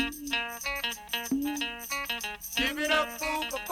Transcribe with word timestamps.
check, 0.00 0.12
check, 0.32 1.30
check. 1.30 1.60
Yes, 2.58 3.69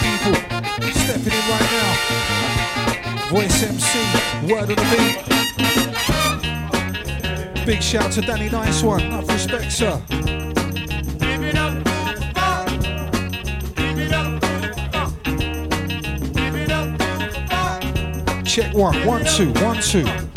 people, 0.00 0.34
stepping 0.90 1.34
in 1.34 1.44
right 1.50 1.68
now. 1.70 1.90
Voice 3.28 3.62
MC, 3.62 3.92
word 4.50 4.70
on 4.70 4.76
the 4.76 4.86
beat. 7.54 7.66
Big 7.66 7.82
shout 7.82 8.10
to 8.12 8.22
Danny 8.22 8.48
Nice 8.48 8.82
One, 8.82 9.02
enough 9.02 9.28
respect, 9.28 9.70
sir. 9.70 10.19
Check 18.50 18.74
one, 18.74 19.06
one, 19.06 19.24
two, 19.24 19.52
one, 19.62 19.80
two. 19.80 20.29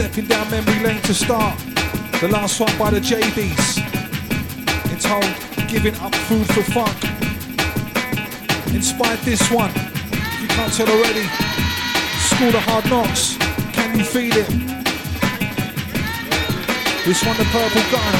Stepping 0.00 0.24
down 0.24 0.50
memory 0.50 0.80
lane 0.80 1.02
to 1.02 1.12
start, 1.12 1.58
the 2.22 2.28
last 2.32 2.58
one 2.58 2.74
by 2.78 2.88
the 2.88 3.00
JBs. 3.00 3.76
Entitled 4.90 5.68
Giving 5.68 5.94
Up 5.96 6.14
Food 6.24 6.46
for 6.46 6.62
Funk. 6.72 6.96
Inspired 8.72 9.18
this 9.28 9.50
one, 9.50 9.70
if 9.76 10.40
you 10.40 10.48
can't 10.48 10.72
tell 10.72 10.88
already. 10.88 11.26
School 12.32 12.48
of 12.48 12.64
Hard 12.64 12.86
Knocks, 12.88 13.36
can 13.76 13.98
you 13.98 14.02
feel 14.02 14.32
it? 14.32 14.48
This 17.04 17.22
one, 17.22 17.36
the 17.36 17.44
purple 17.52 17.84
gun. 17.92 18.14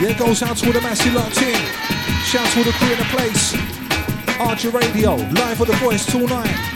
Yeah, 0.00 0.16
goes 0.16 0.44
out 0.44 0.58
to 0.58 0.66
all 0.66 0.72
the 0.72 0.80
massive 0.80 1.12
locked 1.12 1.42
in. 1.42 1.58
Shout 2.22 2.46
to 2.52 2.58
all 2.58 2.64
the 2.64 2.72
crew 2.78 2.92
in 2.92 2.98
the 2.98 3.10
place. 3.10 3.52
Archer 4.38 4.70
Radio, 4.70 5.16
live 5.16 5.58
with 5.58 5.70
the 5.70 5.76
voice 5.78 6.06
till 6.06 6.28
night. 6.28 6.75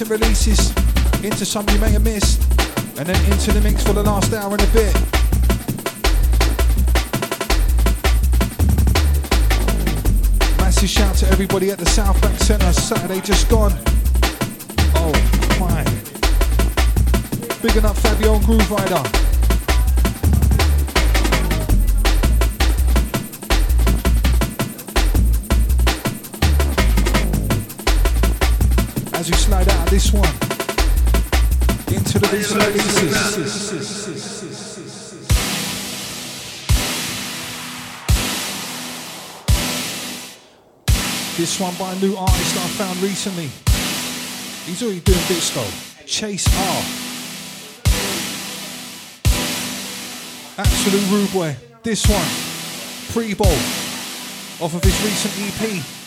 Recent 0.00 0.22
releases, 0.22 0.70
into 1.22 1.44
some 1.44 1.68
you 1.68 1.78
may 1.78 1.90
have 1.90 2.02
missed, 2.02 2.40
and 2.98 3.06
then 3.06 3.32
into 3.32 3.52
the 3.52 3.60
mix 3.60 3.82
for 3.84 3.92
the 3.92 4.02
last 4.02 4.32
hour 4.32 4.50
and 4.50 4.62
a 4.62 4.66
bit. 4.68 4.94
Massive 10.56 10.88
shout 10.88 11.14
to 11.16 11.28
everybody 11.28 11.70
at 11.70 11.76
the 11.76 11.84
South 11.84 12.18
Bank 12.22 12.38
Centre, 12.38 12.72
Saturday 12.72 13.20
just 13.20 13.50
gone. 13.50 13.74
Oh 14.94 15.12
my. 15.60 15.84
Bigging 17.60 17.84
up 17.84 17.94
Fabio 17.96 18.38
Grooverider. 18.38 19.20
As 29.12 29.30
we 29.30 29.36
slide 29.36 29.59
this 29.90 30.12
one 30.12 30.24
into 31.92 32.20
the. 32.20 32.28
This 41.36 41.58
one 41.58 41.74
by 41.74 41.92
a 41.92 41.98
new 41.98 42.14
artist 42.14 42.56
I 42.56 42.68
found 42.78 43.02
recently. 43.02 43.50
He's 44.64 44.80
already 44.80 45.00
doing 45.00 45.18
though. 45.28 45.66
Chase 46.06 46.46
R. 46.46 46.84
Absolute 50.58 51.10
rude 51.10 51.32
boy. 51.32 51.56
This 51.82 52.06
one, 52.06 52.28
pre-bowl, 53.12 53.48
off 54.60 54.74
of 54.74 54.84
his 54.84 55.02
recent 55.02 55.34
EP. 55.40 55.99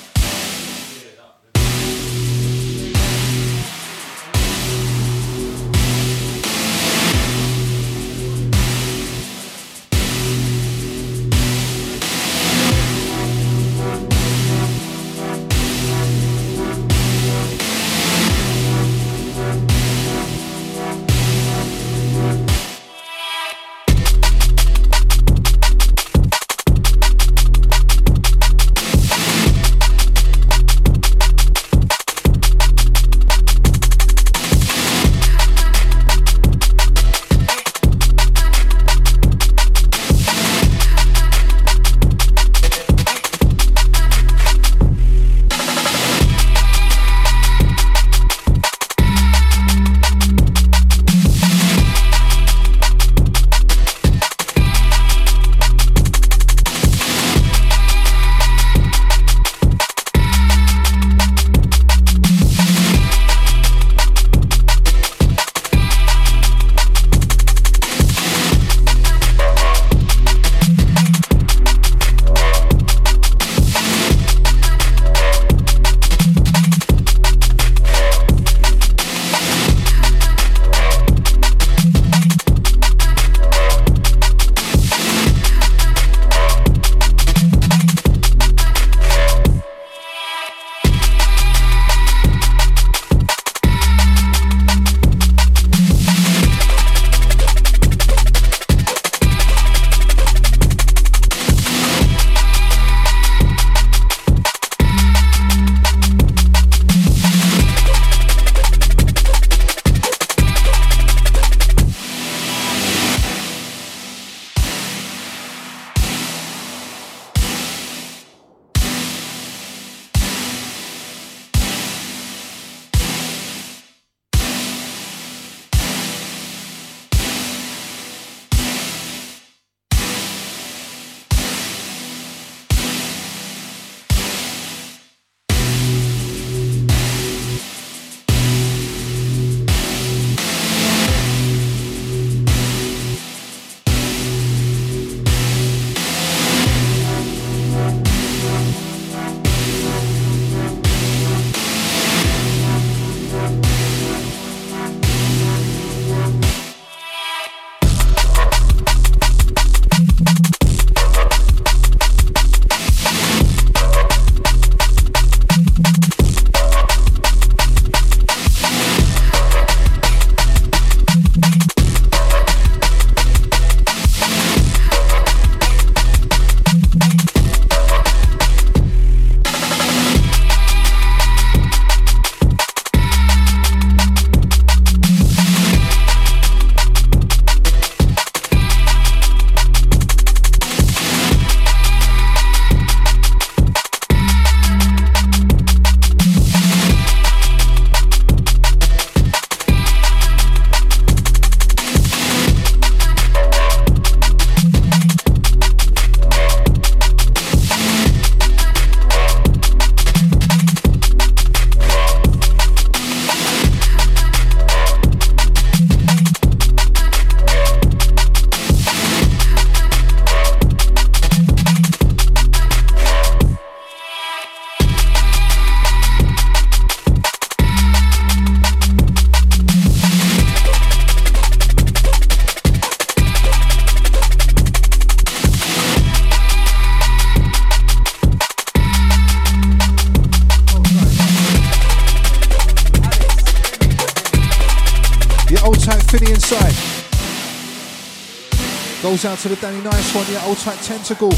Goes 249.24 249.32
out 249.32 249.39
to 249.44 249.48
the 249.48 249.56
Danny 249.56 249.82
Nice 249.82 250.13
one, 250.13 250.25
yeah, 250.30 250.44
old 250.46 250.58
type 250.58 250.77
tentacle. 250.82 251.30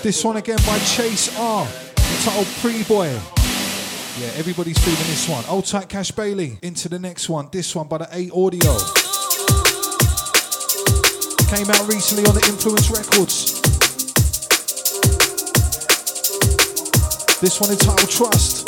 This 0.00 0.22
one 0.24 0.36
again 0.36 0.58
by 0.64 0.78
Chase 0.78 1.36
R. 1.36 1.66
Titled 2.22 2.46
Pretty 2.60 2.84
Boy. 2.84 3.08
Yeah, 4.16 4.30
everybody's 4.36 4.78
feeling 4.78 5.00
this 5.08 5.28
one. 5.28 5.44
Old 5.46 5.66
tight 5.66 5.88
Cash 5.88 6.12
Bailey. 6.12 6.58
Into 6.62 6.88
the 6.88 7.00
next 7.00 7.28
one. 7.28 7.48
This 7.50 7.74
one 7.74 7.88
by 7.88 7.98
the 7.98 8.04
A 8.12 8.30
Audio. 8.30 8.78
Came 11.50 11.68
out 11.68 11.88
recently 11.88 12.24
on 12.26 12.34
the 12.36 12.46
Influence 12.46 12.88
Records. 12.92 13.60
This 17.40 17.60
one 17.60 17.70
entitled 17.72 18.08
Trust. 18.08 18.59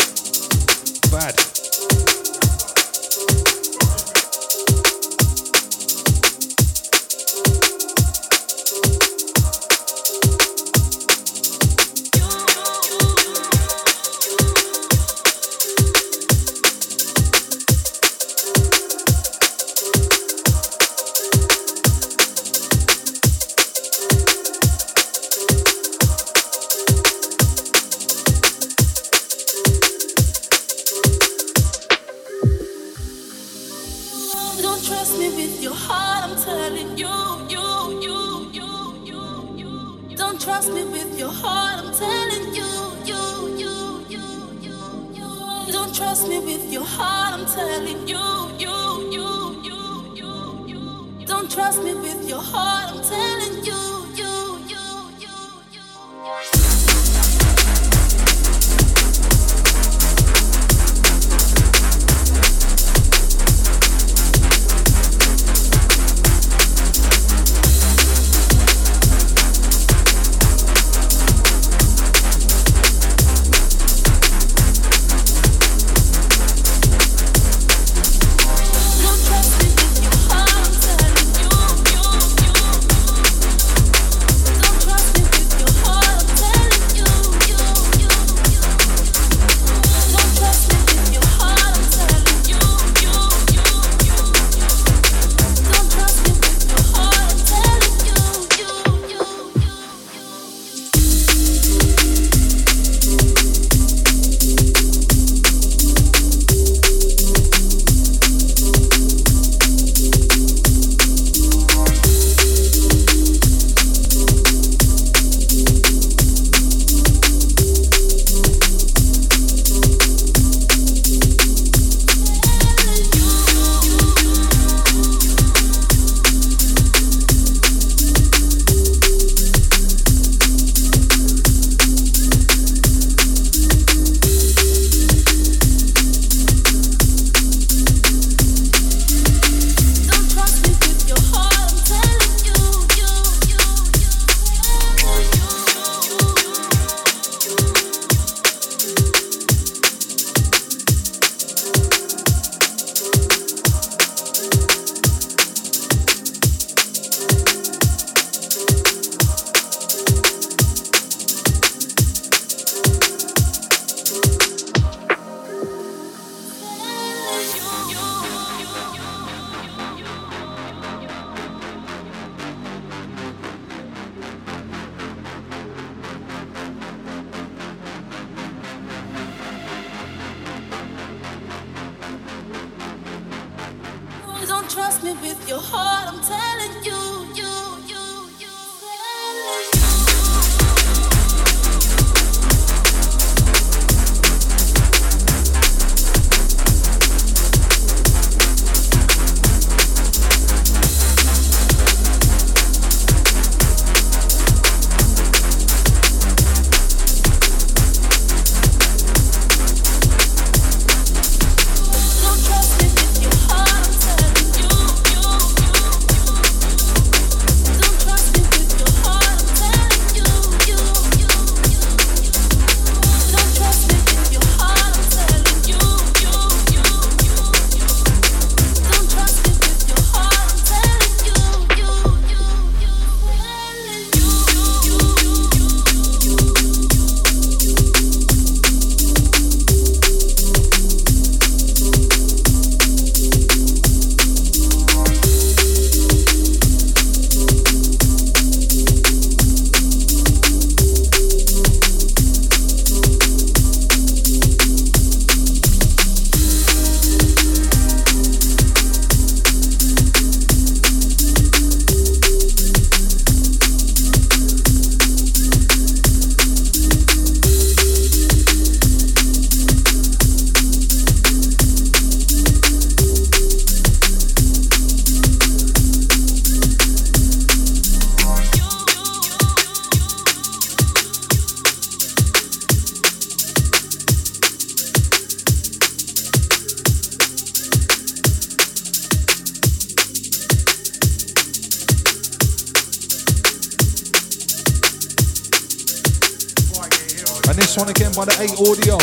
And 297.53 297.61
this 297.61 297.77
one 297.77 297.91
again 297.91 298.13
by 298.17 298.25
the 298.25 298.33
8 298.33 298.49
Audio, 298.65 298.97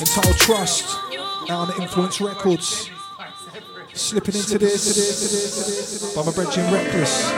entitled 0.00 0.36
Trust, 0.38 0.98
out 1.48 1.70
on 1.70 1.80
Influence 1.80 2.20
Records. 2.20 2.90
Slipping 3.92 4.34
into 4.34 4.58
this 4.58 6.12
by 6.16 6.24
my 6.24 6.32
brethren 6.32 6.66
Reckless. 6.72 7.30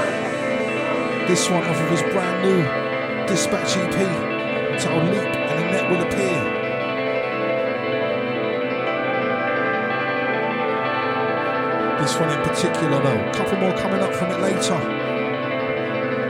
This 1.28 1.50
one 1.50 1.62
off 1.64 1.76
of 1.76 1.90
his 1.90 2.00
brand 2.14 2.40
new 2.42 2.62
Dispatch 3.26 3.76
EP, 3.76 3.94
entitled 4.72 5.04
Leap 5.12 5.22
and 5.22 5.58
the 5.58 5.64
Net 5.70 5.90
Will 5.90 6.00
Appear. 6.00 6.40
This 12.00 12.18
one 12.18 12.30
in 12.30 12.42
particular 12.42 13.02
though, 13.02 13.20
a 13.20 13.34
couple 13.34 13.58
more 13.58 13.76
coming 13.76 14.00
up 14.00 14.14
from 14.14 14.30
it 14.30 14.40
later. 14.40 14.78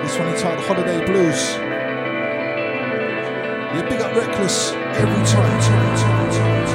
This 0.03 0.19
one 0.19 0.27
entitled 0.27 0.65
Holiday 0.67 1.07
Blues. 1.07 1.76
Yeah, 3.77 3.87
big 3.91 4.01
up 4.01 4.17
Reckless 4.17 4.73
every 4.73 5.23
time. 5.27 5.61
time, 5.61 5.97
time, 5.99 6.31
time, 6.33 6.67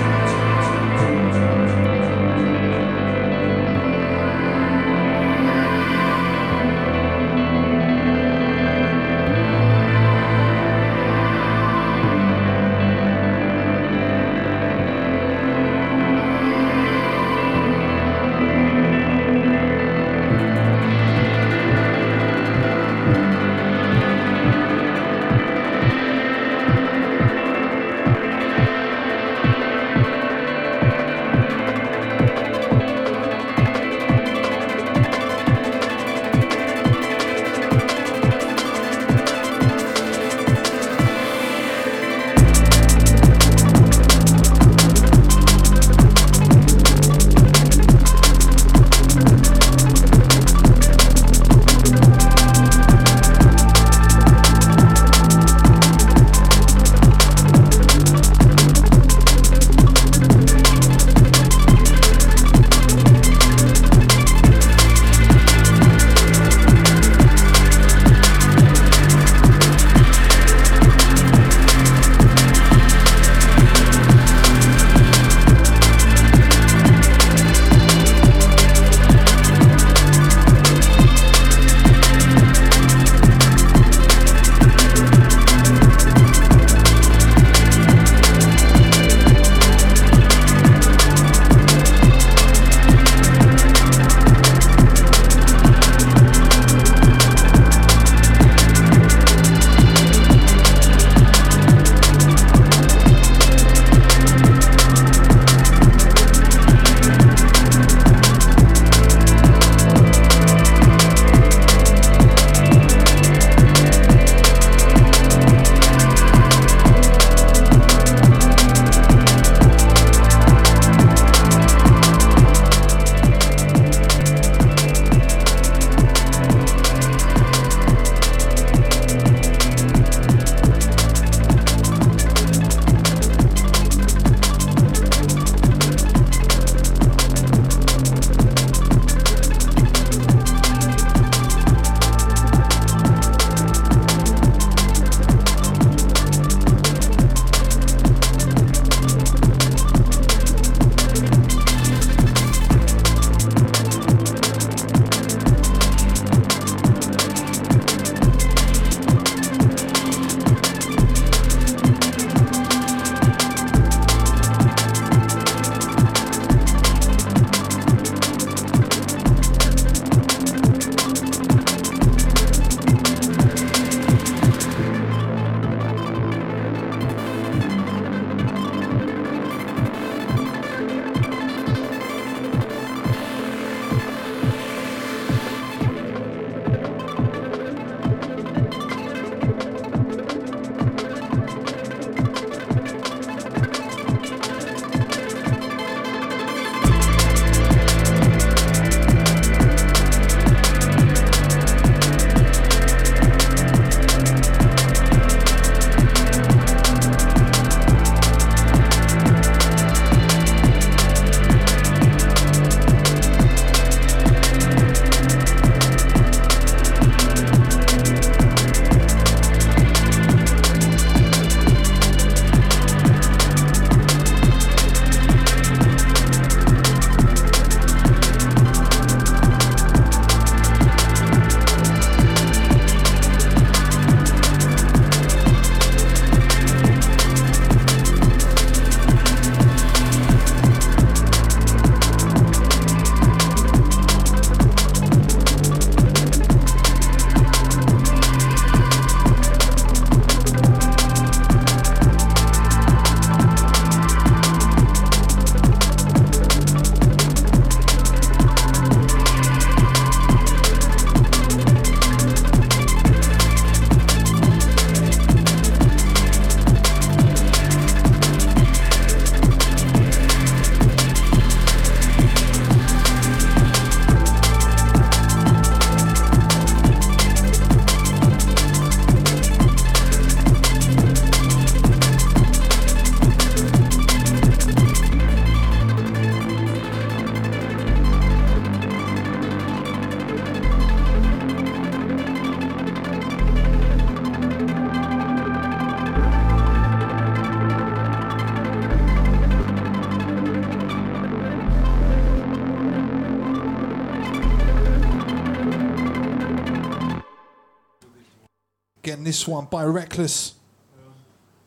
this 309.31 309.47
one 309.47 309.63
by 309.63 309.81
Reckless, 309.85 310.55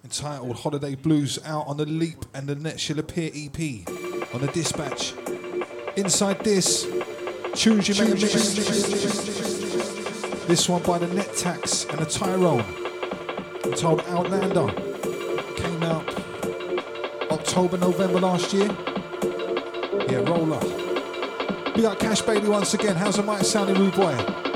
entitled 0.04 0.54
Holiday 0.54 0.94
Blues, 0.96 1.38
out 1.46 1.66
on 1.66 1.78
the 1.78 1.86
Leap 1.86 2.26
and 2.34 2.46
the 2.46 2.54
Net 2.54 2.78
Shall 2.78 2.98
Appear 2.98 3.30
EP 3.34 3.58
on 4.34 4.42
the 4.42 4.50
Dispatch. 4.52 5.14
Inside 5.96 6.44
this, 6.44 6.86
choose 7.54 7.88
your 7.88 8.06
mix. 8.06 8.22
This 10.44 10.68
one 10.68 10.82
by 10.82 10.98
the 10.98 11.06
Net 11.06 11.34
Tax 11.38 11.86
and 11.86 12.00
the 12.00 12.04
Tyrone, 12.04 12.60
entitled 13.64 14.02
Outlander, 14.08 14.68
came 15.56 15.82
out 15.84 16.06
October, 17.30 17.78
November 17.78 18.20
last 18.20 18.52
year. 18.52 18.68
Yeah. 20.10 20.20
Big 21.74 21.86
up 21.86 21.98
Cash 21.98 22.20
Bailey 22.20 22.46
once 22.46 22.74
again. 22.74 22.94
How's 22.94 23.16
the 23.16 23.22
mic 23.22 23.42
sounding, 23.42 23.76
rude 23.76 23.94
boy? 23.94 24.53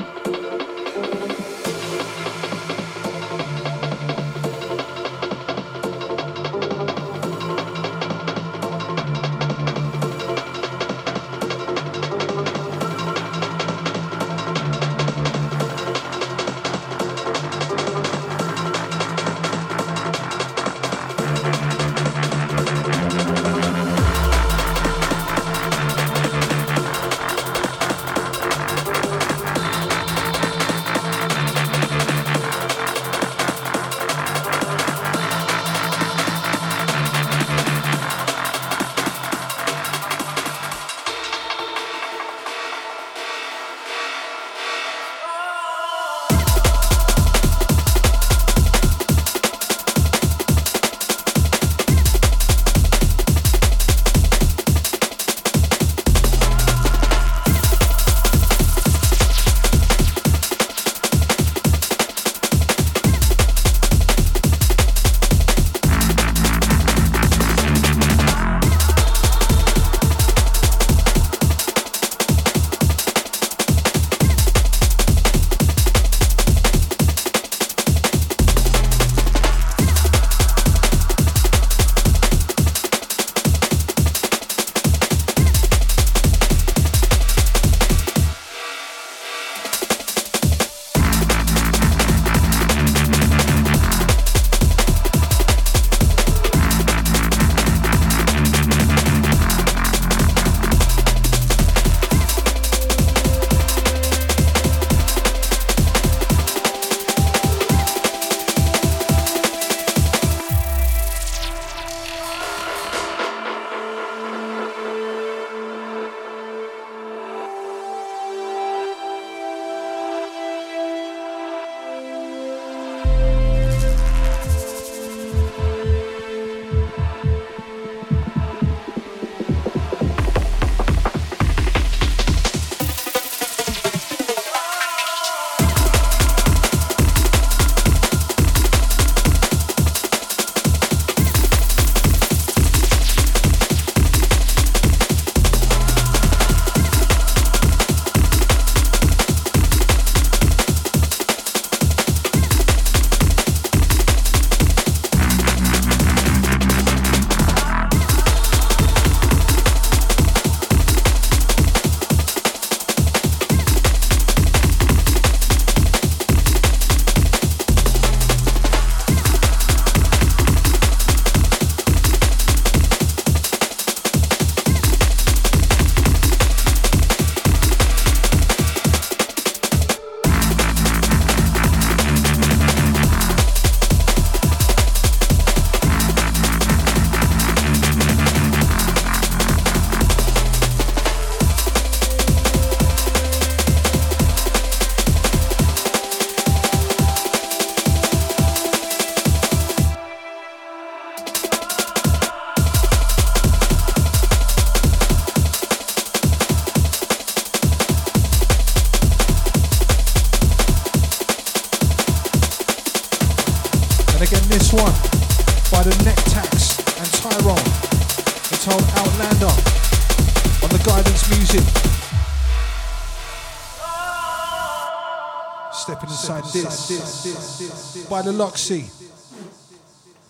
By 228.09 228.23
the 228.23 228.31
Loxy 228.31 228.89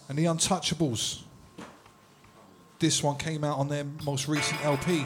and 0.09 0.17
the 0.17 0.25
Untouchables. 0.25 1.21
This 2.77 3.01
one 3.01 3.15
came 3.15 3.45
out 3.45 3.57
on 3.57 3.69
their 3.69 3.85
most 4.03 4.27
recent 4.27 4.63
LP. 4.65 5.05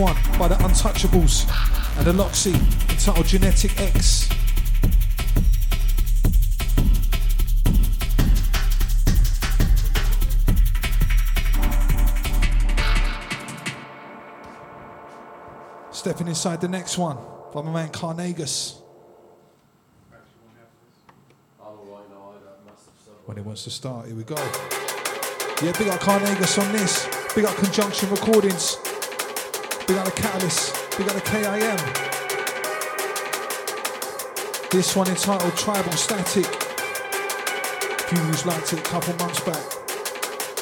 One 0.00 0.16
by 0.38 0.48
the 0.48 0.54
Untouchables 0.56 1.44
and 1.98 2.06
the 2.06 2.12
Loxy, 2.12 2.54
entitled 2.90 3.26
Genetic 3.26 3.78
X. 3.78 4.28
Stepping 15.92 16.28
inside 16.28 16.62
the 16.62 16.68
next 16.68 16.96
one 16.96 17.18
by 17.52 17.60
my 17.60 17.70
man 17.70 17.88
Carnagus. 17.90 18.80
When 23.26 23.36
he 23.36 23.42
wants 23.42 23.64
to 23.64 23.70
start, 23.70 24.06
here 24.06 24.16
we 24.16 24.24
go. 24.24 24.36
Yeah, 25.62 25.72
big 25.76 25.88
up 25.88 26.00
Carnagus 26.00 26.58
on 26.58 26.72
this. 26.72 27.06
Big 27.34 27.44
up 27.44 27.54
Conjunction 27.56 28.08
Recordings. 28.08 28.78
Big 29.90 29.96
got 29.96 30.06
the 30.06 30.22
Catalyst. 30.22 30.96
Big 30.96 31.08
up 31.08 31.14
the 31.14 31.20
KIM. 31.20 31.76
This 34.70 34.94
one 34.94 35.08
entitled 35.08 35.56
Tribal 35.56 35.90
Static. 35.94 36.46
Few 38.06 38.18
who's 38.18 38.46
liked 38.46 38.72
it 38.72 38.78
a 38.78 38.82
couple 38.82 39.16
months 39.16 39.40
back. 39.40 39.60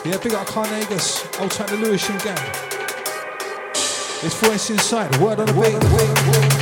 Yeah, 0.03 0.17
big 0.17 0.33
up 0.33 0.47
Carnagus. 0.47 1.27
Old 1.43 1.51
type 1.51 1.69
the 1.69 1.77
Lewisham 1.77 2.17
gang. 2.25 2.39
It's 4.25 4.41
voice 4.41 4.71
inside. 4.71 5.15
Word 5.17 5.41
on 5.41 5.47
the 5.47 5.53
beat. 5.53 6.58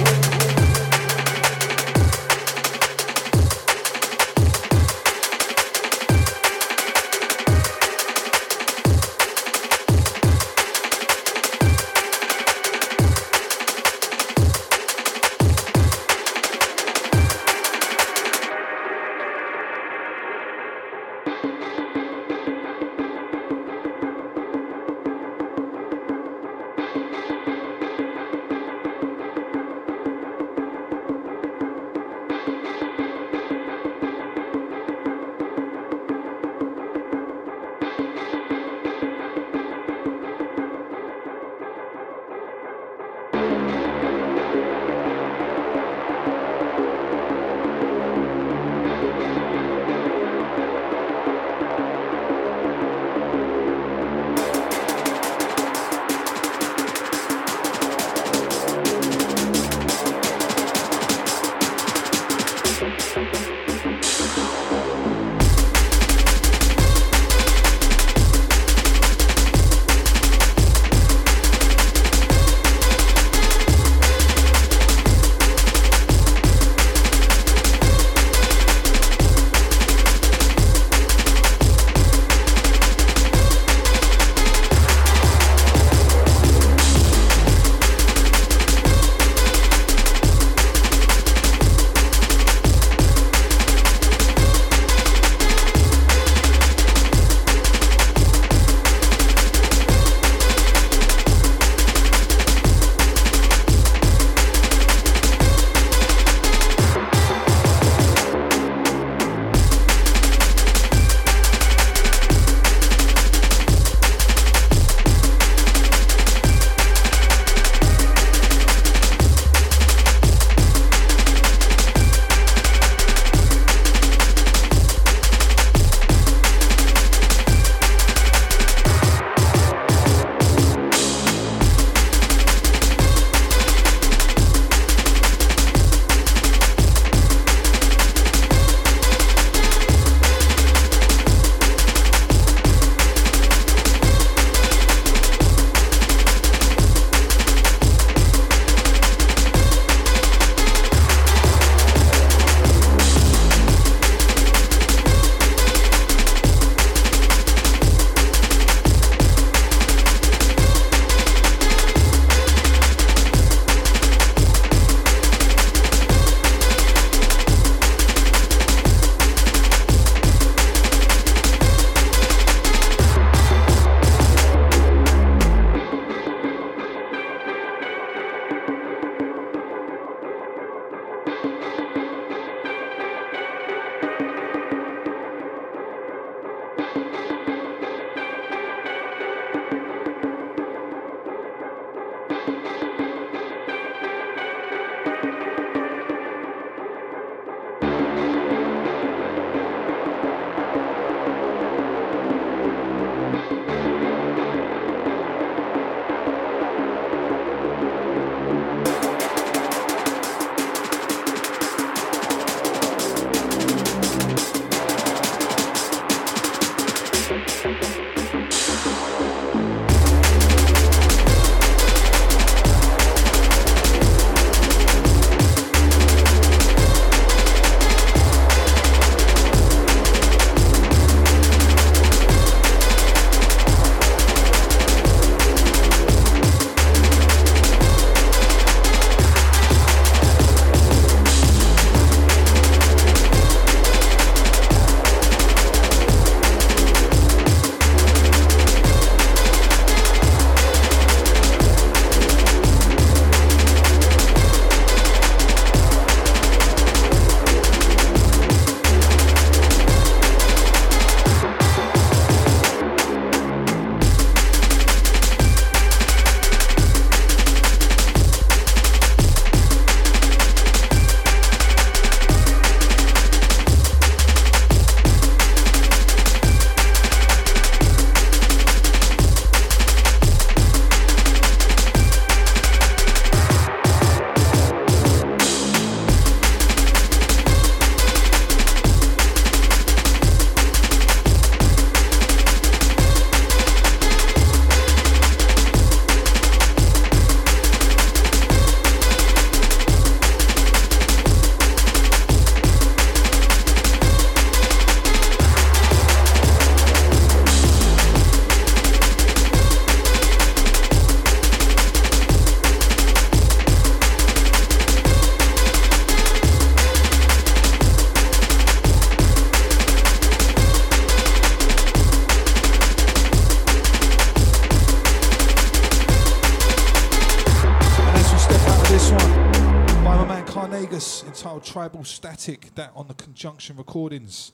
Static, 332.16 332.74
that 332.76 332.92
on 332.96 333.08
the 333.08 333.14
Conjunction 333.14 333.76
Recordings. 333.76 334.52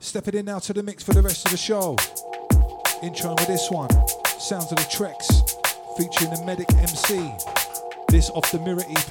Stepping 0.00 0.34
in 0.34 0.46
now 0.46 0.58
to 0.58 0.72
the 0.72 0.82
mix 0.82 1.04
for 1.04 1.14
the 1.14 1.22
rest 1.22 1.46
of 1.46 1.52
the 1.52 1.56
show. 1.56 1.96
Intro 3.04 3.30
with 3.34 3.46
this 3.46 3.70
one, 3.70 3.88
Sounds 4.40 4.72
of 4.72 4.78
the 4.78 4.86
Treks, 4.90 5.28
featuring 5.96 6.32
the 6.34 6.44
Medic 6.44 6.72
MC. 6.74 7.32
This 8.08 8.30
off 8.30 8.50
the 8.50 8.58
Mirror 8.58 8.82
EP. 8.90 9.08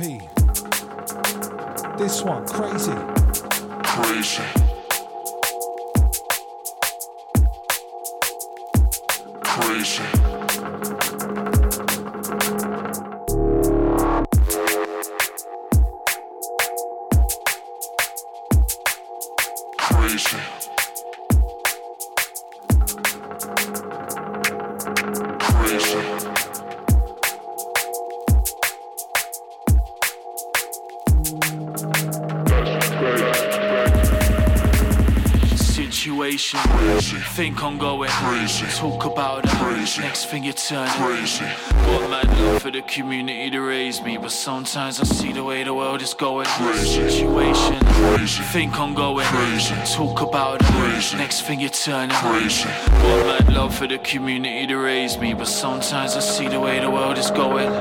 This 1.98 2.22
one. 2.24 2.46
Crazy. 2.46 2.92
Crazy. 3.86 4.63
Crazy. 41.24 41.46
Got 41.72 42.10
mad 42.10 42.40
love 42.42 42.62
for 42.62 42.70
the 42.70 42.82
community 42.82 43.50
to 43.52 43.62
raise 43.62 44.02
me 44.02 44.18
But 44.18 44.34
sometimes 44.34 45.00
I 45.00 45.06
see 45.06 45.32
the 45.32 45.42
way 45.42 45.64
the 45.64 45.74
world 45.74 46.02
is 46.02 46.14
going 46.14 46.48
Crazy. 46.48 47.10
Situation, 47.10 47.80
Crazy. 47.80 48.44
think 48.44 48.78
I'm 48.78 48.94
going 48.94 49.26
Crazy. 49.28 49.74
Talk 49.96 50.22
about 50.22 50.60
it, 50.62 50.68
Crazy. 50.68 51.16
next 51.16 51.44
thing 51.44 51.62
you 51.62 51.70
turn 51.70 52.10
Crazy. 52.10 52.68
Got 52.68 53.26
mad 53.26 53.54
love 53.54 53.74
for 53.74 53.88
the 53.88 54.00
community 54.00 54.68
to 54.68 54.76
raise 54.76 55.18
me 55.18 55.34
But 55.34 55.48
sometimes 55.48 56.18
I 56.18 56.20
see 56.20 56.50
the 56.50 56.60
way 56.60 56.82
the 56.82 56.92
world 56.92 57.18
is 57.18 57.32
going 57.32 57.72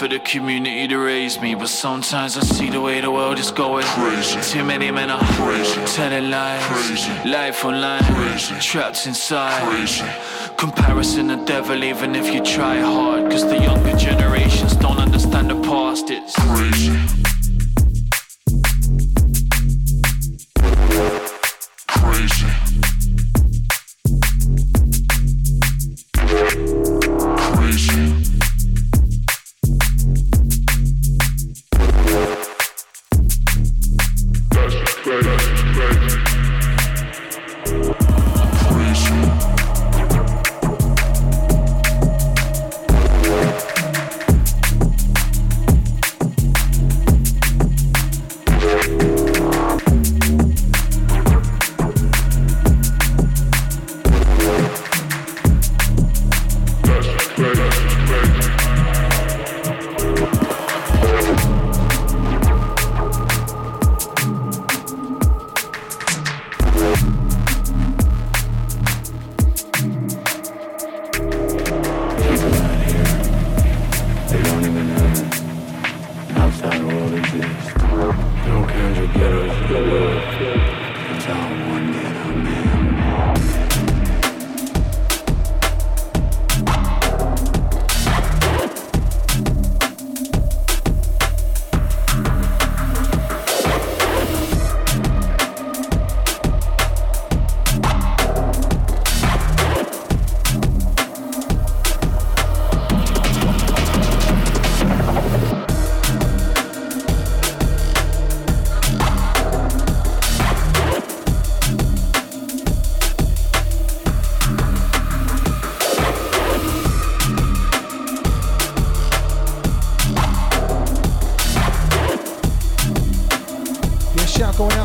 for 0.00 0.08
the 0.08 0.18
community 0.20 0.88
to 0.88 0.96
raise 0.96 1.38
me, 1.42 1.54
but 1.54 1.68
sometimes 1.68 2.34
I 2.38 2.40
see 2.40 2.70
the 2.70 2.80
way 2.80 3.02
the 3.02 3.10
world 3.10 3.38
is 3.38 3.50
going. 3.50 3.84
Crazy. 3.84 4.40
Too 4.40 4.64
many 4.64 4.90
men 4.90 5.10
are 5.10 5.20
Crazy. 5.36 5.78
telling 5.94 6.30
lies, 6.30 6.64
Crazy. 6.68 7.28
life 7.28 7.62
online, 7.66 8.02
Crazy. 8.04 8.54
trapped 8.60 9.06
inside. 9.06 9.60
Crazy. 9.68 10.06
Comparison 10.56 11.26
the 11.26 11.36
devil, 11.44 11.84
even 11.84 12.14
if 12.14 12.32
you 12.32 12.42
try 12.42 12.80
hard, 12.80 13.30
cause 13.30 13.44
the 13.46 13.58
younger 13.58 13.94
generations 13.98 14.74
don't 14.76 14.96
understand 14.98 15.50
the 15.50 15.60
past. 15.68 16.08
It's 16.08 16.34
Crazy. 16.34 17.19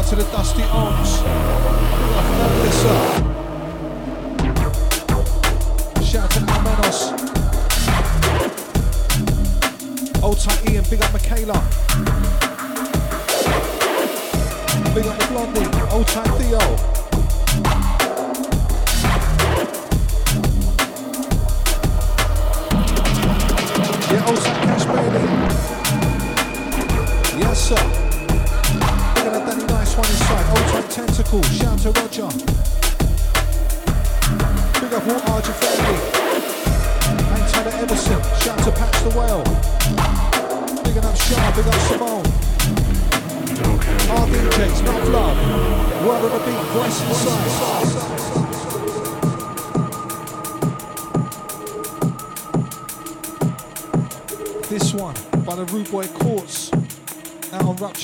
out 0.05 0.09
to 0.09 0.15
the 0.15 0.23
dusty 0.31 0.63
arms. 0.63 1.17
Shout 6.05 6.23
out 6.23 6.31
to 6.31 6.39
my 6.41 6.59
manos. 6.61 7.11
Old 10.23 10.39
tight 10.39 10.69
Ian, 10.69 10.83
big 10.89 11.01
up 11.01 11.13
Michaela. 11.13 11.84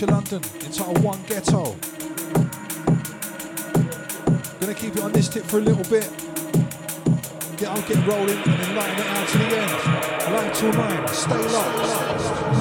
picture 0.02 0.14
London 0.14 0.42
into 0.66 0.84
one 1.02 1.22
ghetto. 1.28 1.76
Gonna 4.60 4.74
keep 4.74 4.96
it 4.96 5.04
on 5.04 5.12
this 5.12 5.28
tip 5.28 5.44
for 5.44 5.58
a 5.58 5.62
little 5.62 5.84
bit. 5.84 6.10
Get 7.58 7.70
up, 7.70 7.88
get 7.88 8.08
rolling, 8.08 8.38
and 8.38 8.60
then 8.60 8.76
lighten 8.76 9.00
it 9.00 9.08
out 9.08 9.28
to 9.28 9.38
the 9.38 9.58
end. 9.58 10.34
Light 10.34 10.54
till 10.56 10.74
nine, 10.74 11.08
stay 11.08 11.38
locked. 11.54 12.61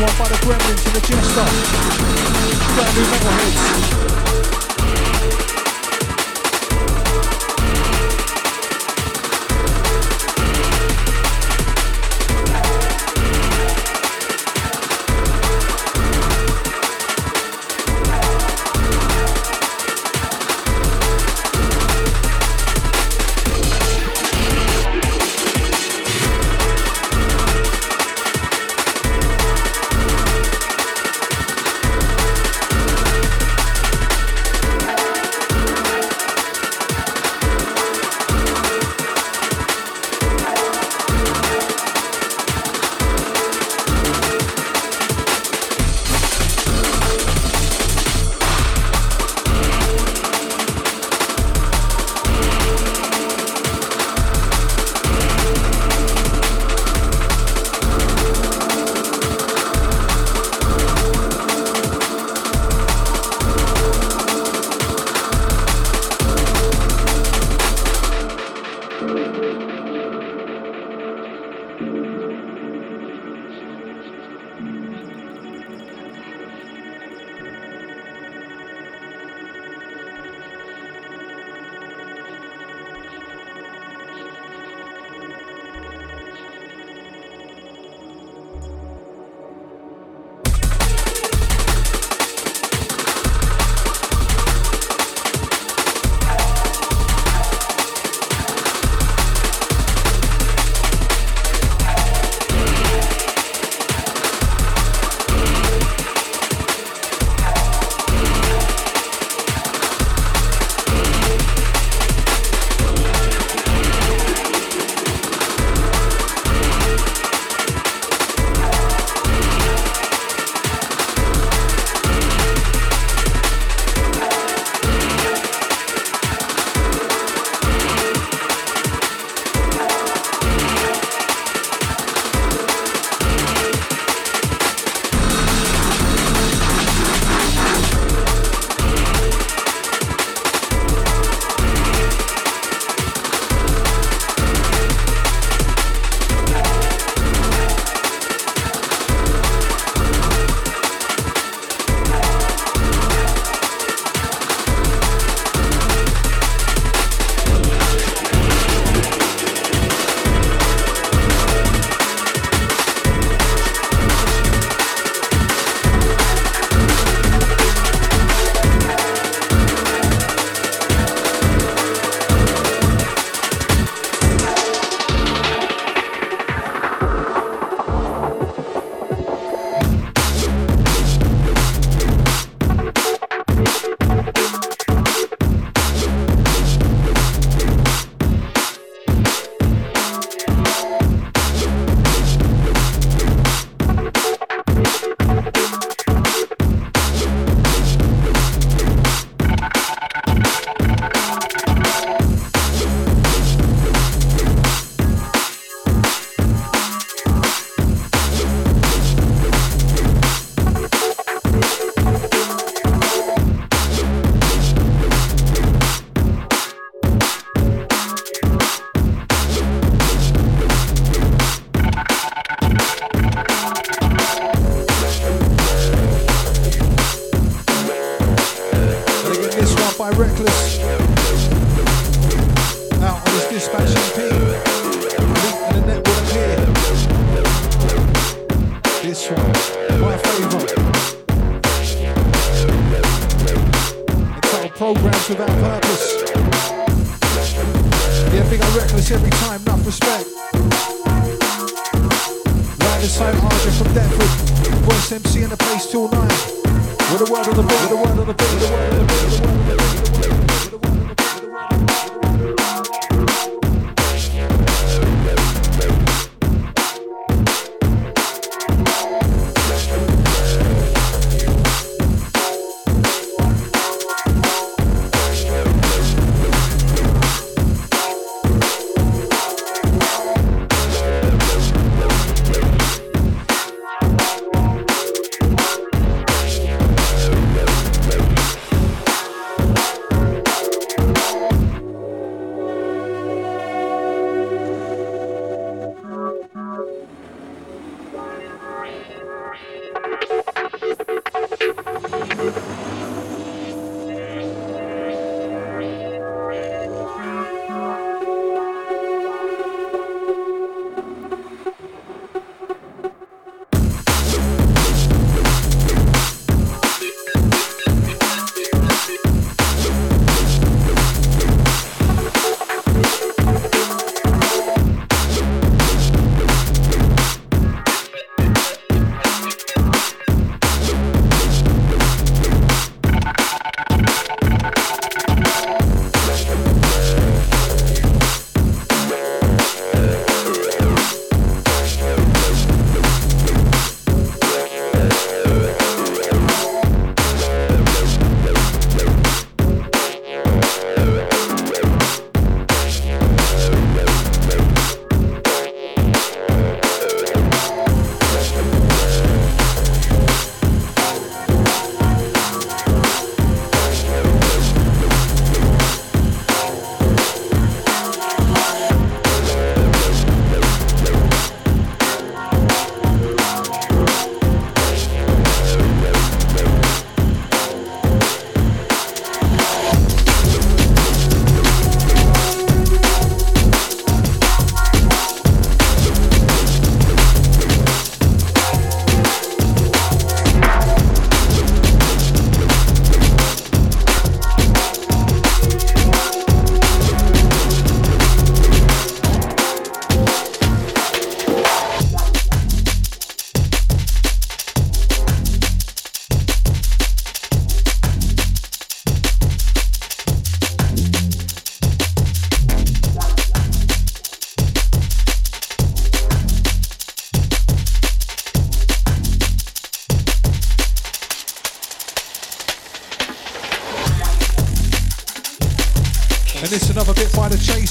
one 0.00 0.10
by 0.16 0.28
the 0.28 0.34
Gremlinz 0.46 0.86
and 0.86 0.94
the 0.94 1.00
Jester. 1.00 1.44
Brand 2.74 2.96
new 2.96 3.02
Metalheadz. 3.02 4.17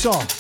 Entitled 0.08 0.37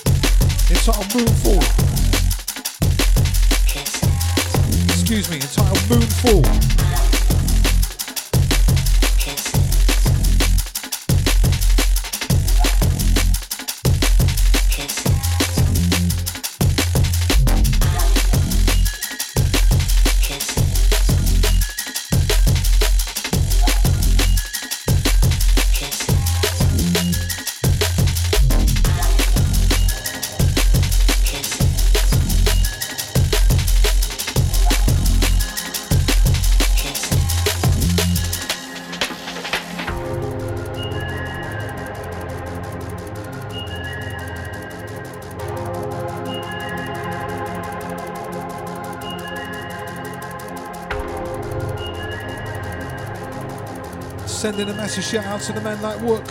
sending 54.57 54.73
a 54.73 54.77
massive 54.77 55.03
shout 55.03 55.23
out 55.25 55.39
to 55.39 55.53
the 55.53 55.61
man 55.61 55.79
like 55.83 55.99
Wook. 55.99 56.27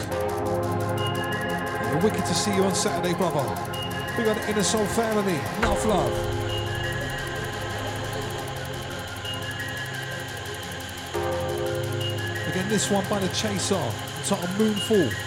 Yeah, 1.79 2.03
wicked 2.03 2.27
to 2.27 2.35
see 2.35 2.53
you 2.57 2.65
on 2.65 2.75
Saturday, 2.75 3.15
brother. 3.15 3.45
We 4.19 4.25
got 4.25 4.37
the 4.37 4.51
Inner 4.51 4.65
Soul 4.65 4.85
family. 4.85 5.39
Enough 5.59 5.87
love. 5.87 6.13
Again, 12.49 12.69
this 12.69 12.91
one 12.91 13.05
by 13.09 13.21
the 13.21 13.29
Chaser, 13.29 13.93
titled 14.25 14.51
Moonfall. 14.59 15.26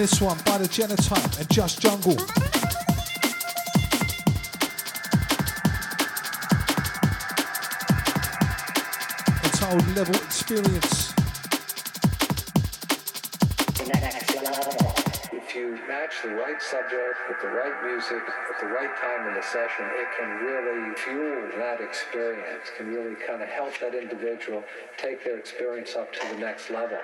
This 0.00 0.18
one 0.18 0.38
by 0.46 0.56
the 0.56 0.64
Genotype 0.64 1.38
and 1.38 1.50
Just 1.50 1.78
Jungle. 1.82 2.16
Entitled 9.44 9.94
Level 9.94 10.14
Experience. 10.14 11.12
If 15.34 15.54
you 15.54 15.78
match 15.86 16.14
the 16.22 16.30
right 16.30 16.62
subject 16.62 17.18
with 17.28 17.42
the 17.42 17.48
right 17.48 17.84
music 17.84 18.22
at 18.24 18.58
the 18.58 18.68
right 18.68 18.96
time 18.96 19.28
in 19.28 19.34
the 19.34 19.42
session, 19.42 19.84
it 19.84 20.08
can 20.18 20.30
really 20.38 20.96
fuel 20.96 21.50
that 21.58 21.82
experience, 21.82 22.70
can 22.74 22.86
really 22.86 23.16
kind 23.16 23.42
of 23.42 23.50
help 23.50 23.78
that 23.80 23.94
individual 23.94 24.64
take 24.96 25.22
their 25.22 25.36
experience 25.36 25.94
up 25.94 26.10
to 26.14 26.26
the 26.32 26.40
next 26.40 26.70
level. 26.70 26.96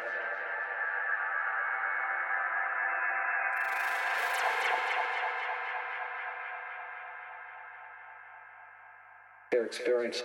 Experience. 9.87 10.25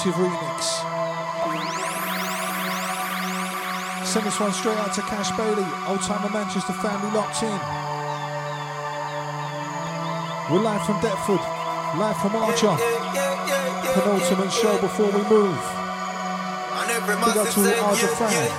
Remix. 0.00 0.82
Send 4.06 4.26
this 4.26 4.40
one 4.40 4.52
straight 4.52 4.78
out 4.78 4.92
to 4.94 5.02
Cash 5.02 5.30
Bailey, 5.36 5.66
old 5.86 6.00
timer 6.02 6.30
Manchester 6.30 6.72
family 6.72 7.10
locked 7.12 7.42
in. 7.42 7.60
We're 10.50 10.62
live 10.62 10.84
from 10.86 11.00
Deptford, 11.00 11.40
live 11.98 12.16
from 12.18 12.36
Archer. 12.36 12.76
Penultimate 13.94 14.52
show 14.52 14.78
before 14.80 15.10
we 15.10 15.22
move. 15.28 15.58
Big 17.24 17.36
up 17.36 17.48
to 17.50 17.60
all 17.60 17.84
Archer 17.90 18.08
fans. 18.08 18.50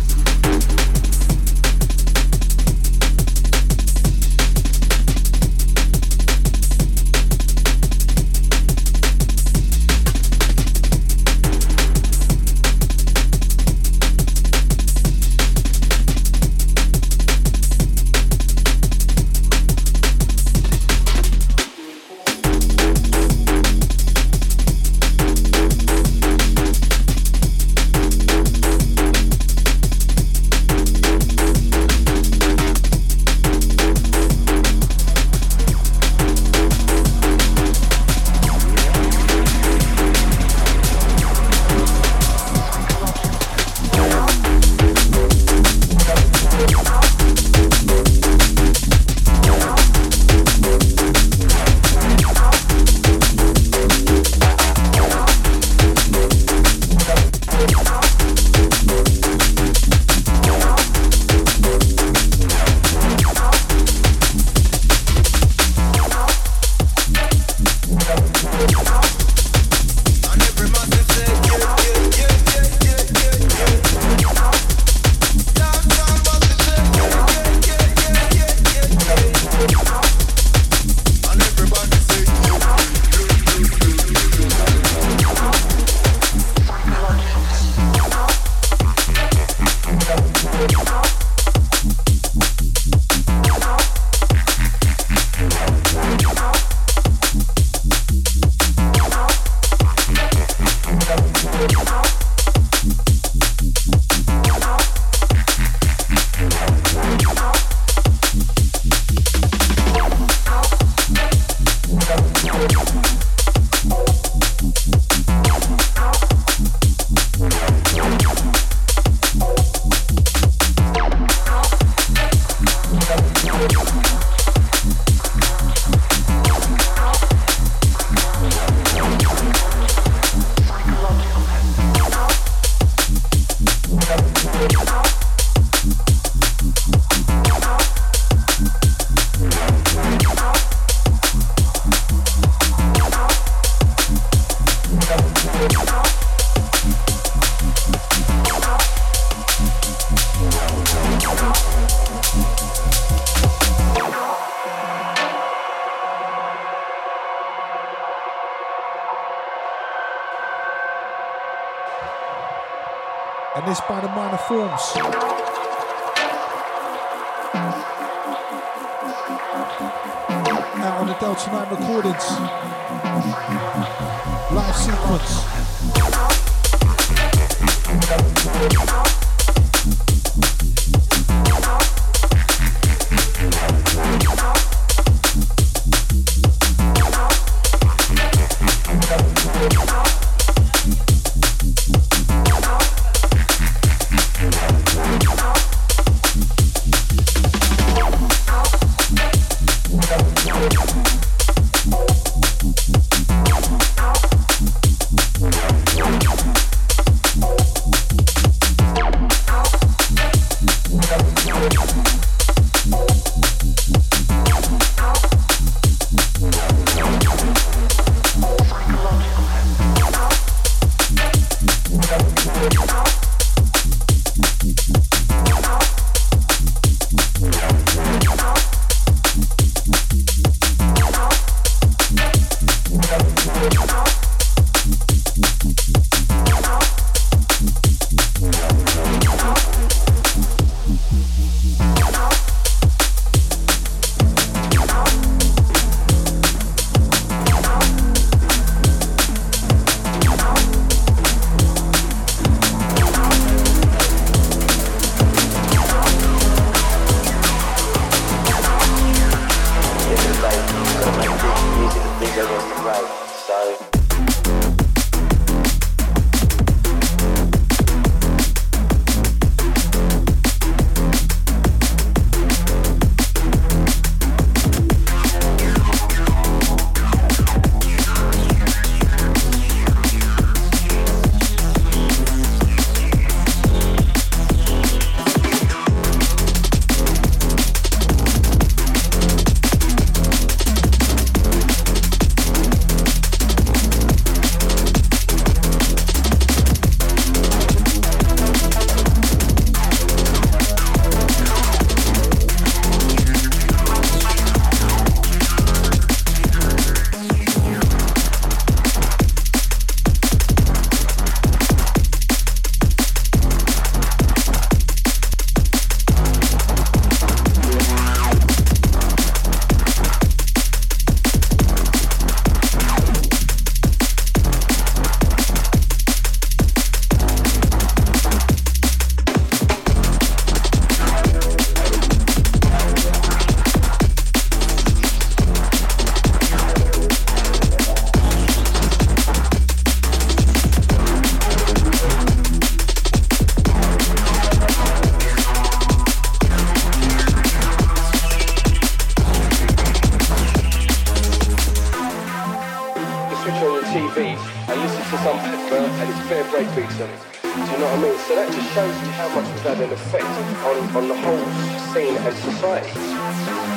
TV, 353.93 354.37
and 354.73 354.81
listen 354.81 355.03
to 355.05 355.19
some 355.19 355.39
Pitbull 355.41 355.85
and 355.85 356.09
it's 356.09 356.27
fair 356.27 356.45
break 356.51 356.67
beats 356.75 356.97
them. 356.97 357.11
Do 357.43 357.49
you 357.49 357.77
know 357.77 357.85
what 357.85 357.99
I 357.99 358.03
mean? 358.03 358.19
So 358.21 358.35
that 358.37 358.51
just 358.51 358.73
shows 358.73 358.95
you 359.03 359.09
how 359.13 359.29
much 359.35 359.45
has 359.49 359.61
had 359.61 359.81
an 359.83 359.93
effect 359.93 360.25
on, 360.65 360.97
on 360.97 361.09
the 361.09 361.17
whole 361.21 361.45
scene 361.93 362.17
and 362.17 362.35
society. 362.35 363.72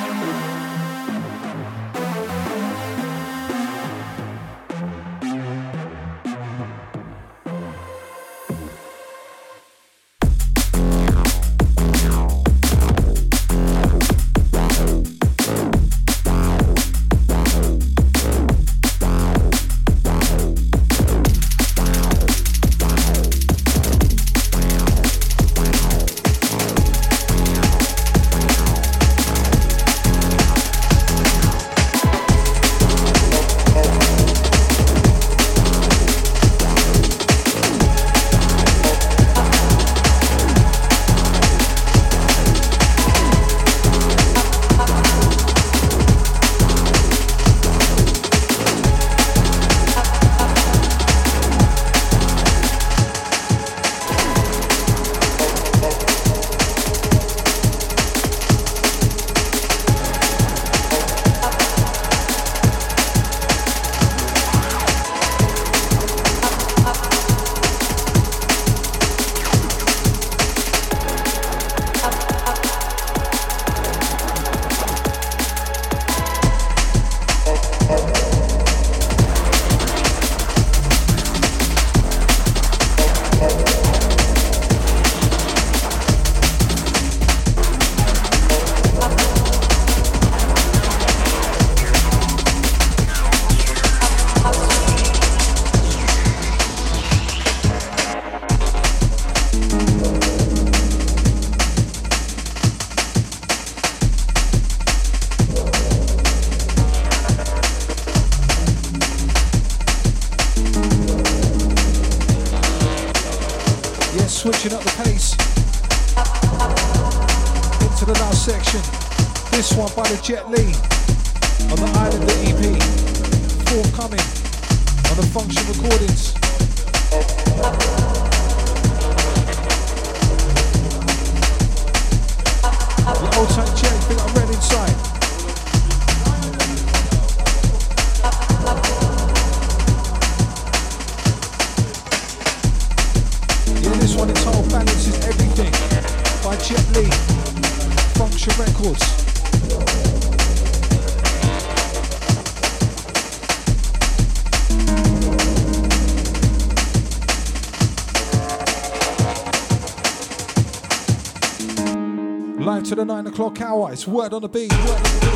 O'clock 163.36 163.60
hour. 163.60 163.92
It's 163.92 164.08
word 164.08 164.34
on 164.34 164.42
the 164.44 164.48
beat. 164.48 164.72
Word 164.72 164.82
on 164.82 165.04
the 165.04 165.20
beat. 165.20 165.35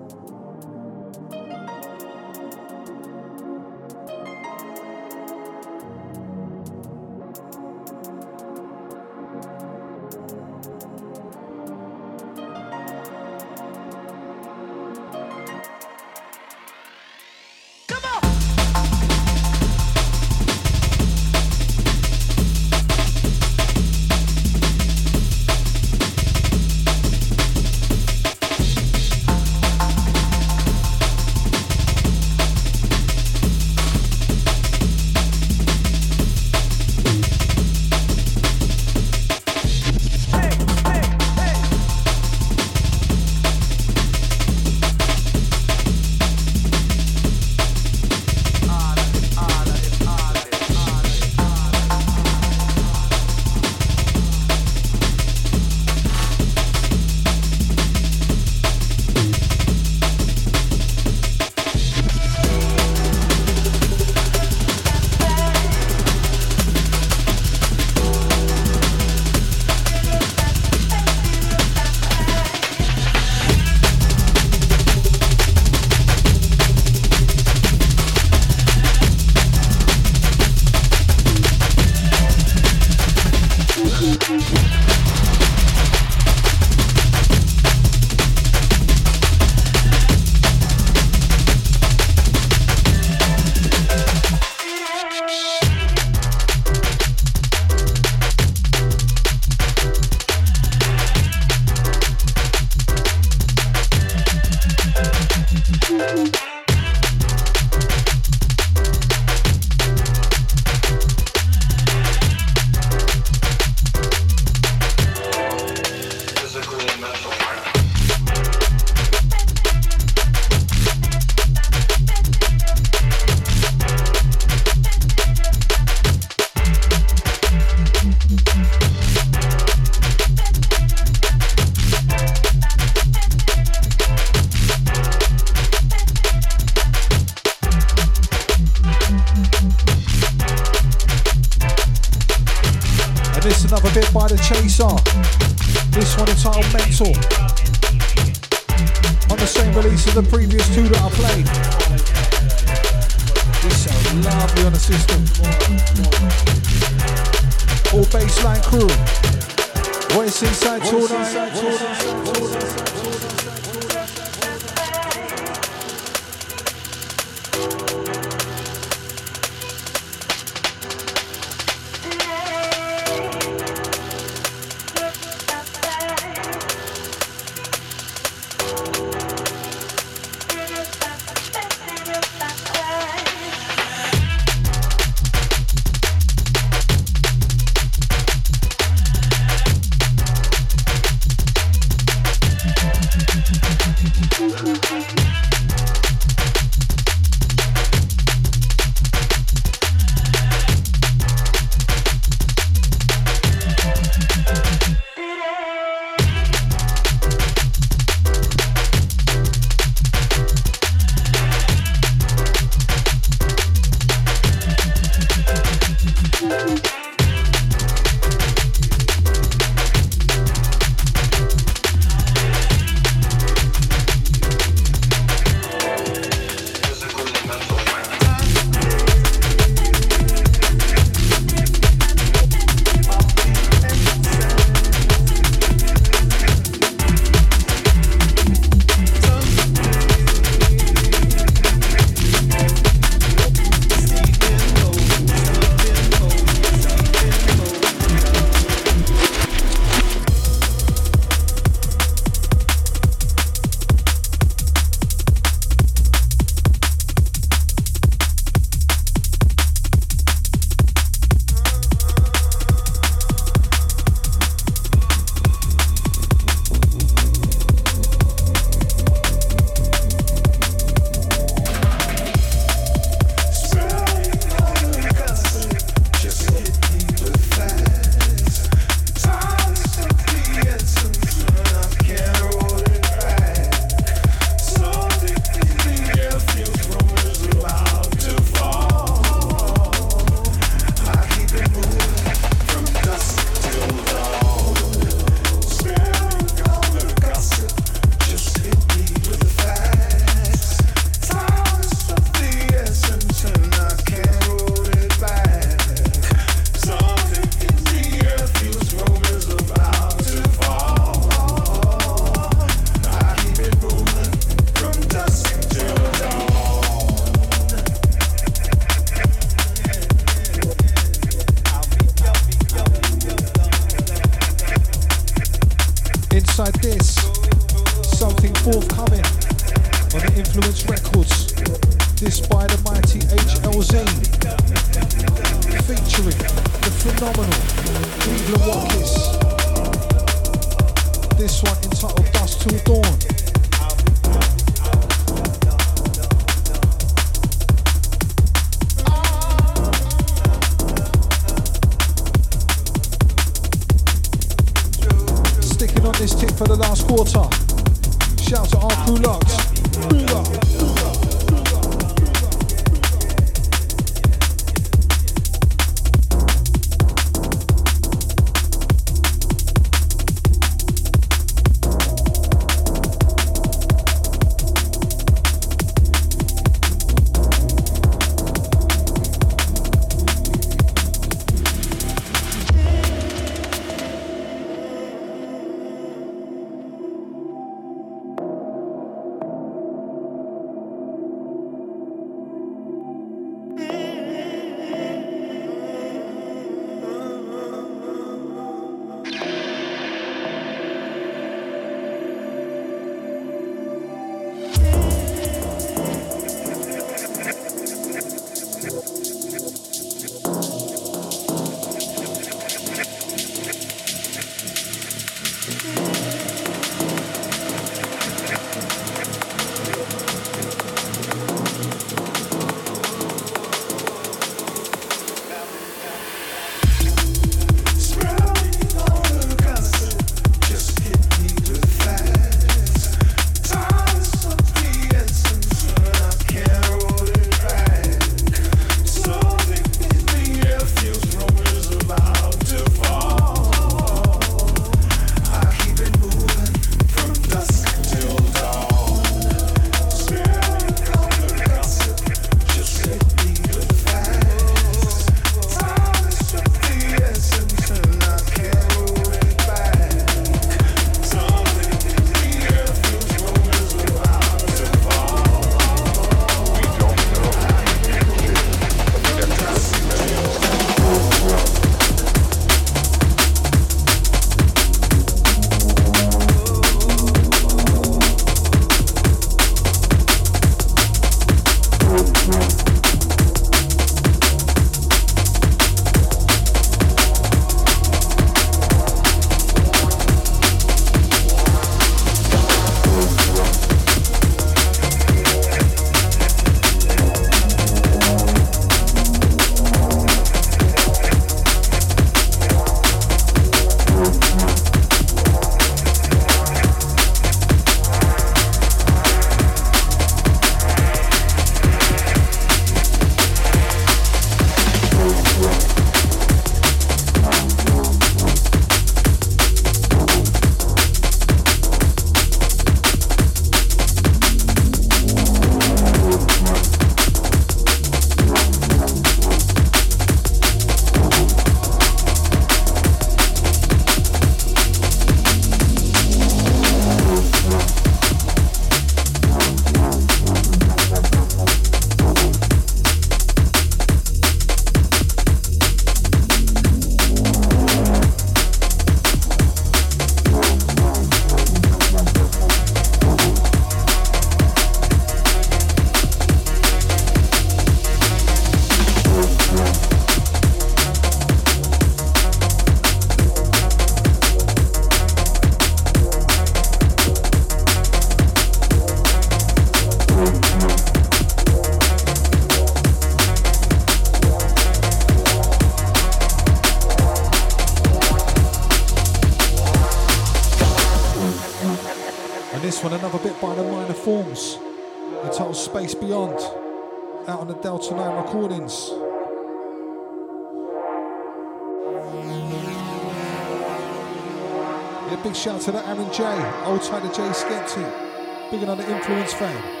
Old 596.83 597.01
the 597.01 597.29
J 597.31 597.53
Skeptic. 597.53 598.71
Big 598.71 598.81
another 598.81 599.03
influence 599.03 599.53
fan. 599.53 600.00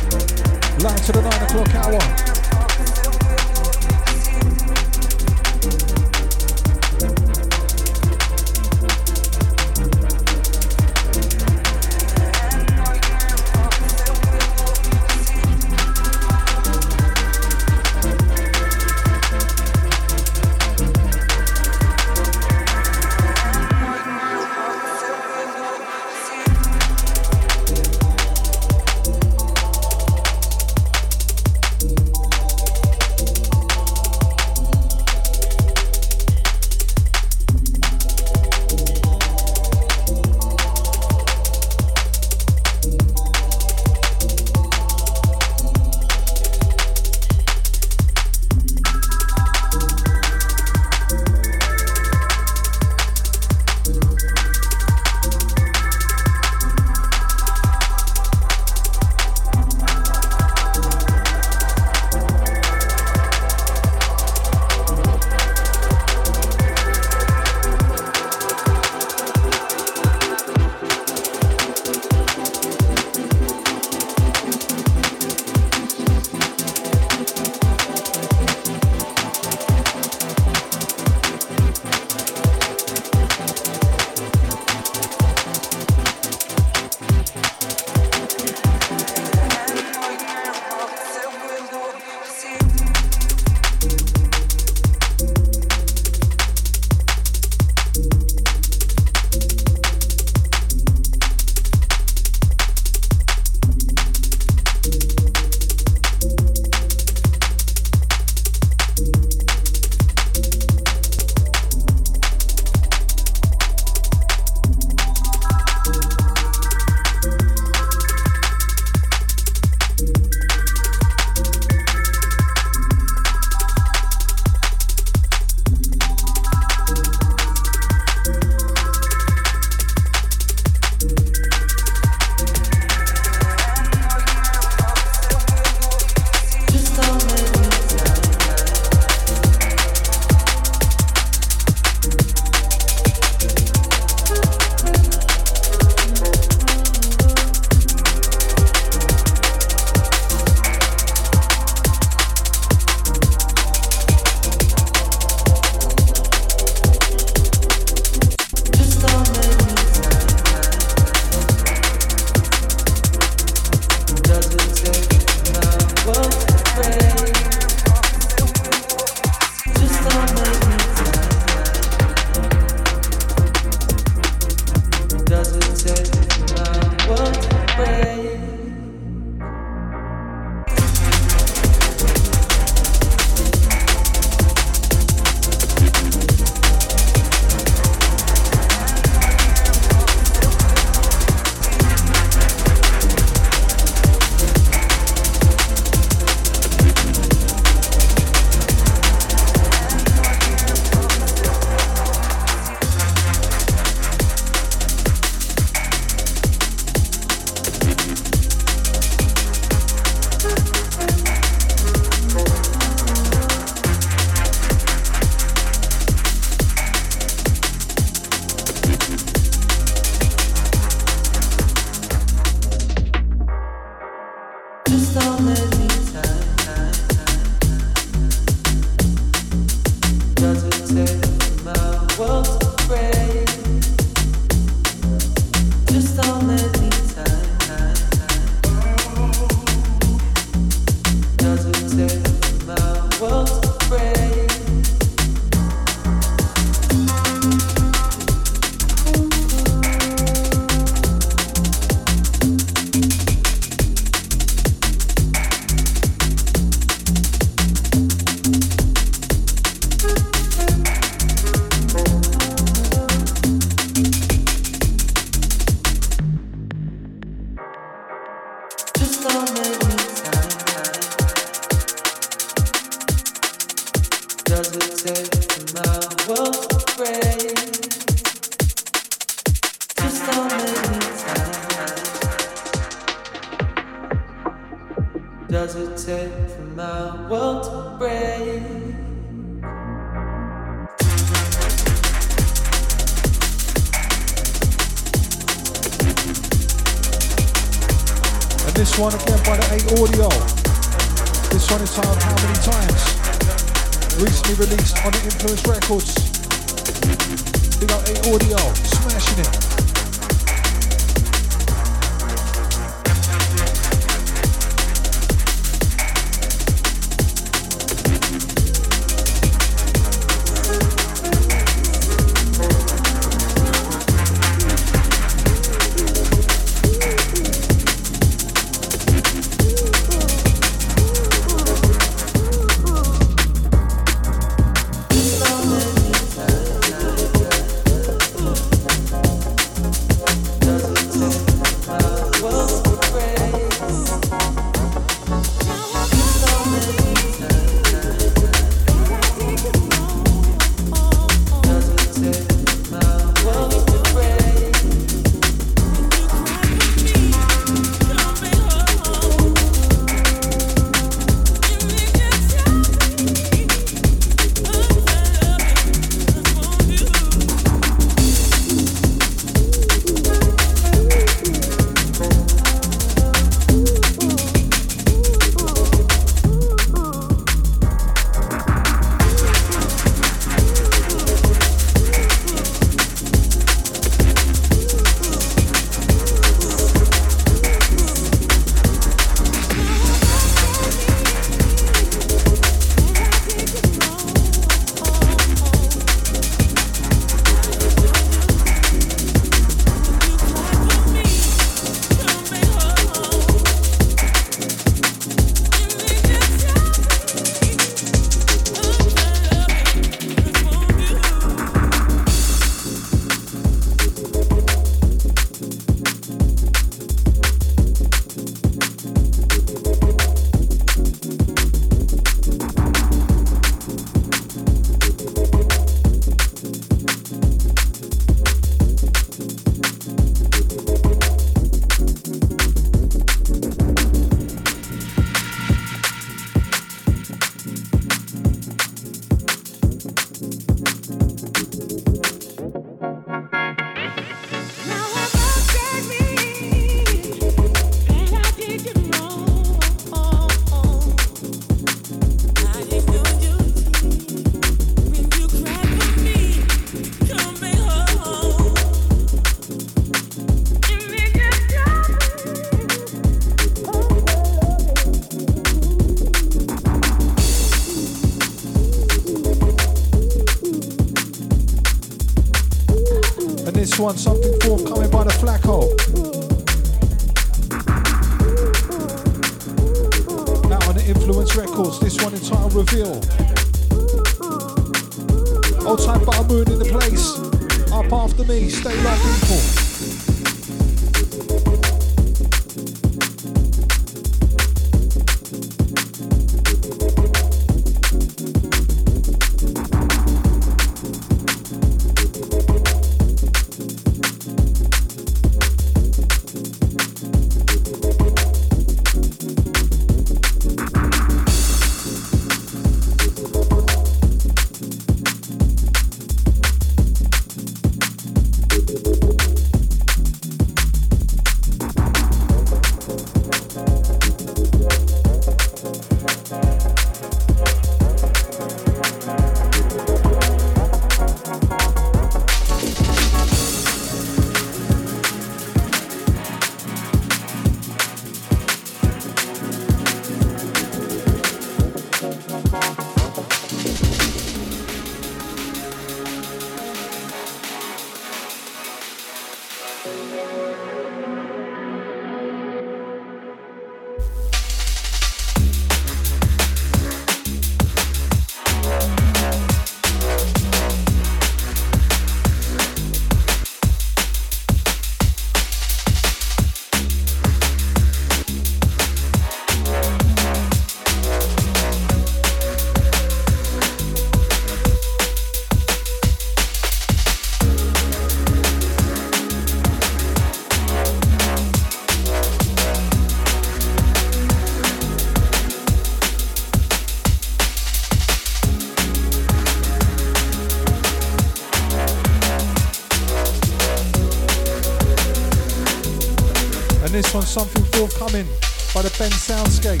One's 597.36 597.48
something 597.48 597.84
forthcoming 597.92 598.46
by 598.94 599.02
the 599.02 599.12
Ben 599.20 599.28
Soundscape. 599.28 600.00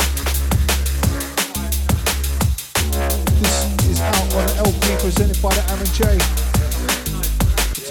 This 3.36 3.92
is 3.92 4.00
out 4.00 4.32
on 4.32 4.48
an 4.48 4.56
LP 4.64 4.96
presented 5.04 5.36
by 5.42 5.52
the 5.52 5.60
Aaron 5.68 5.84
J. 5.92 6.16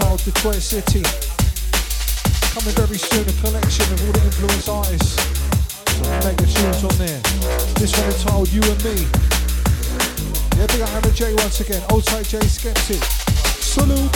Titled 0.01 0.23
Detroit 0.25 0.65
City. 0.65 1.05
Coming 2.57 2.73
very 2.73 2.97
soon, 2.97 3.21
a 3.21 3.33
collection 3.45 3.85
of 3.93 4.01
all 4.01 4.13
the 4.17 4.23
influence 4.25 4.67
artists. 4.67 5.13
Some 5.93 6.09
mega 6.25 6.41
tunes 6.49 6.81
on 6.81 6.97
there. 6.97 7.21
This 7.77 7.93
one 7.93 8.09
entitled 8.09 8.49
You 8.49 8.65
and 8.65 8.81
Me. 8.81 9.05
Yeah, 10.57 10.65
big 10.73 10.81
up 10.81 10.89
Aaron 10.89 11.13
J 11.13 11.35
once 11.45 11.61
again. 11.61 11.83
Old 11.91 12.03
tight 12.05 12.25
J 12.25 12.41
Skeptic. 12.49 13.03
Salute. 13.61 14.09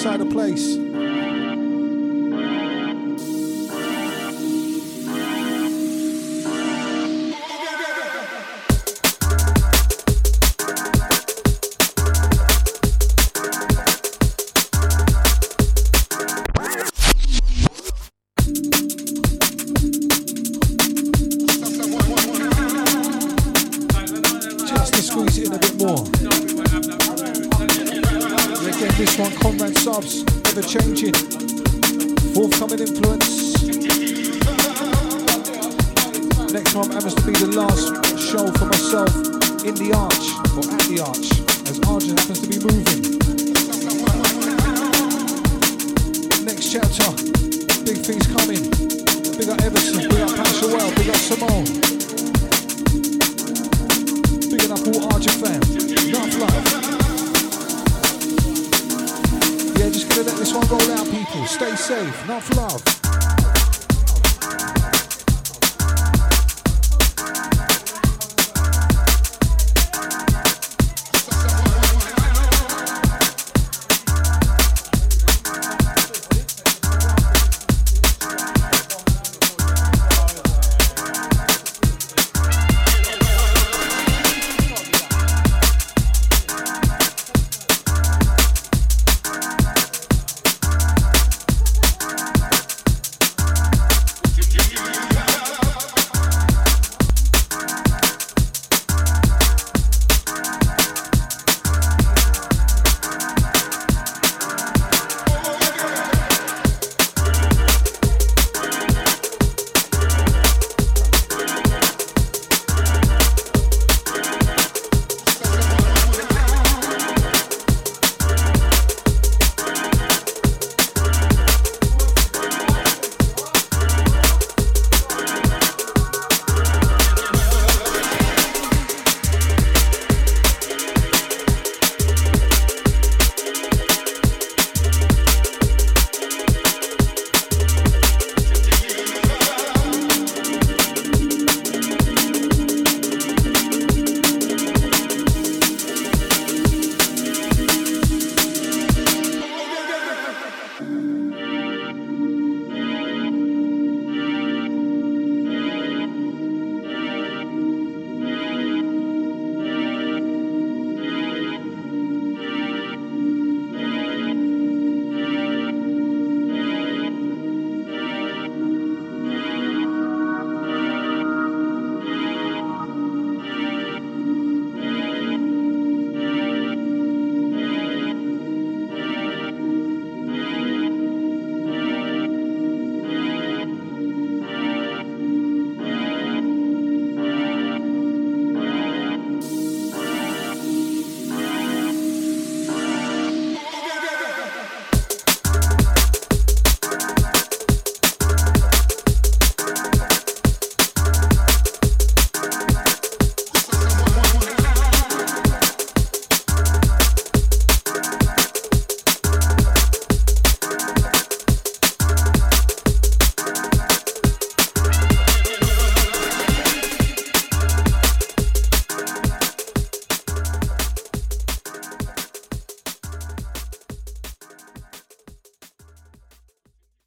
Inside 0.00 0.18
the 0.18 0.24
place. 0.24 0.69